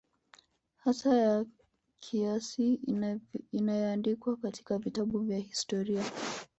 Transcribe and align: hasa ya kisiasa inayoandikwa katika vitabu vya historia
hasa 0.77 1.17
ya 1.17 1.45
kisiasa 1.99 2.63
inayoandikwa 3.51 4.37
katika 4.37 4.77
vitabu 4.77 5.19
vya 5.19 5.37
historia 5.37 6.03